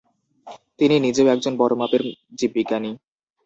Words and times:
তিনি 0.79 0.95
নিজেও 0.97 1.15
ছিলেন 1.17 1.35
একজন 1.35 1.53
বড় 1.57 1.73
মাপের 1.79 2.03
জীববিজ্ঞানী। 2.37 2.91